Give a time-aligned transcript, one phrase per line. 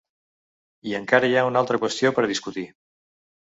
[0.91, 2.67] I encara hi ha una altra qüestió per a discutir.